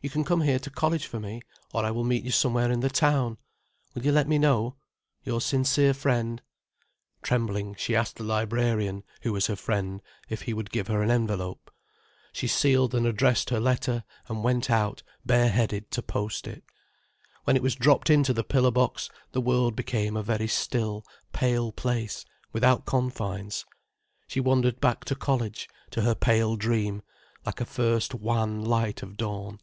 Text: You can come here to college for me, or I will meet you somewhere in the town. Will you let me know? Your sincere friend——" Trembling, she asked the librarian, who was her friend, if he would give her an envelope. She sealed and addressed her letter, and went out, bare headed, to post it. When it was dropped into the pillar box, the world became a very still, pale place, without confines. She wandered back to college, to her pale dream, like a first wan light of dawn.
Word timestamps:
You 0.00 0.10
can 0.10 0.22
come 0.22 0.42
here 0.42 0.60
to 0.60 0.70
college 0.70 1.06
for 1.08 1.18
me, 1.18 1.42
or 1.72 1.84
I 1.84 1.90
will 1.90 2.04
meet 2.04 2.22
you 2.22 2.30
somewhere 2.30 2.70
in 2.70 2.78
the 2.78 2.88
town. 2.88 3.36
Will 3.96 4.04
you 4.04 4.12
let 4.12 4.28
me 4.28 4.38
know? 4.38 4.76
Your 5.24 5.40
sincere 5.40 5.92
friend——" 5.92 6.40
Trembling, 7.22 7.74
she 7.74 7.96
asked 7.96 8.14
the 8.14 8.22
librarian, 8.22 9.02
who 9.22 9.32
was 9.32 9.48
her 9.48 9.56
friend, 9.56 10.00
if 10.28 10.42
he 10.42 10.54
would 10.54 10.70
give 10.70 10.86
her 10.86 11.02
an 11.02 11.10
envelope. 11.10 11.72
She 12.32 12.46
sealed 12.46 12.94
and 12.94 13.06
addressed 13.08 13.50
her 13.50 13.58
letter, 13.58 14.04
and 14.28 14.44
went 14.44 14.70
out, 14.70 15.02
bare 15.26 15.48
headed, 15.48 15.90
to 15.90 16.00
post 16.00 16.46
it. 16.46 16.62
When 17.42 17.56
it 17.56 17.62
was 17.64 17.74
dropped 17.74 18.08
into 18.08 18.32
the 18.32 18.44
pillar 18.44 18.70
box, 18.70 19.10
the 19.32 19.40
world 19.40 19.74
became 19.74 20.16
a 20.16 20.22
very 20.22 20.46
still, 20.46 21.04
pale 21.32 21.72
place, 21.72 22.24
without 22.52 22.86
confines. 22.86 23.64
She 24.28 24.38
wandered 24.38 24.80
back 24.80 25.04
to 25.06 25.16
college, 25.16 25.68
to 25.90 26.02
her 26.02 26.14
pale 26.14 26.54
dream, 26.54 27.02
like 27.44 27.60
a 27.60 27.64
first 27.64 28.14
wan 28.14 28.62
light 28.64 29.02
of 29.02 29.16
dawn. 29.16 29.58